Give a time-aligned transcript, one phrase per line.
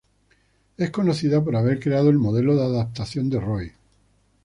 [0.77, 3.71] Es conocida por haber creado el modelo de adaptación de Roy.